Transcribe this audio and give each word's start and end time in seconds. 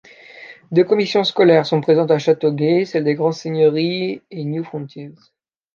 Deux 0.71 0.83
commissions 0.83 1.23
scolaires 1.23 1.67
sont 1.67 1.79
présentes 1.79 2.09
à 2.09 2.17
Châteauguay, 2.17 2.85
celle 2.85 3.03
des 3.03 3.13
Grandes-Seigneuries 3.13 4.23
et 4.31 4.43
New 4.45 4.63
Frontiers. 4.63 5.13